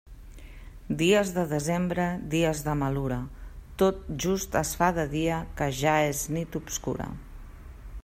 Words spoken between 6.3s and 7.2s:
nit obscura.